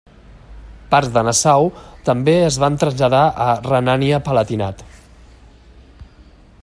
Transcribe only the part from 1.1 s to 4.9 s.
de Nassau també es van traslladar a Renània-Palatinat.